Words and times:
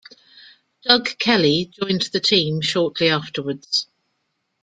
Doug 0.81 1.15
Kelly 1.19 1.65
joined 1.71 2.01
the 2.11 2.19
team 2.19 2.59
shortly 2.61 3.07
afterwards. 3.09 3.85